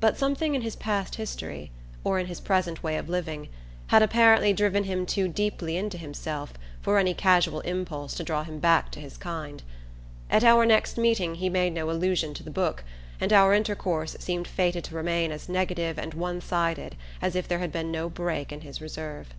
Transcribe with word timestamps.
But 0.00 0.16
something 0.16 0.54
in 0.54 0.62
his 0.62 0.76
past 0.76 1.16
history, 1.16 1.70
or 2.02 2.18
in 2.18 2.24
his 2.24 2.40
present 2.40 2.82
way 2.82 2.96
of 2.96 3.10
living, 3.10 3.48
had 3.88 4.00
apparently 4.02 4.54
driven 4.54 4.84
him 4.84 5.04
too 5.04 5.28
deeply 5.28 5.76
into 5.76 5.98
himself 5.98 6.54
for 6.80 6.96
any 6.96 7.12
casual 7.12 7.60
impulse 7.60 8.14
to 8.14 8.24
draw 8.24 8.44
him 8.44 8.60
back 8.60 8.90
to 8.92 8.98
his 8.98 9.18
kind. 9.18 9.62
At 10.30 10.42
our 10.42 10.64
next 10.64 10.96
meeting 10.96 11.34
he 11.34 11.50
made 11.50 11.74
no 11.74 11.90
allusion 11.90 12.32
to 12.32 12.42
the 12.42 12.50
book, 12.50 12.82
and 13.20 13.30
our 13.30 13.52
intercourse 13.52 14.16
seemed 14.18 14.48
fated 14.48 14.84
to 14.84 14.94
remain 14.94 15.30
as 15.30 15.50
negative 15.50 15.98
and 15.98 16.14
one 16.14 16.40
sided 16.40 16.96
as 17.20 17.36
if 17.36 17.46
there 17.46 17.58
had 17.58 17.70
been 17.70 17.92
no 17.92 18.08
break 18.08 18.50
in 18.50 18.62
his 18.62 18.80
reserve. 18.80 19.34